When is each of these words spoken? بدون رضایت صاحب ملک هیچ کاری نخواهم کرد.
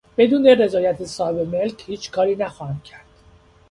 بدون 0.17 0.47
رضایت 0.47 1.05
صاحب 1.05 1.35
ملک 1.35 1.83
هیچ 1.87 2.11
کاری 2.11 2.35
نخواهم 2.35 2.79
کرد. 2.83 3.05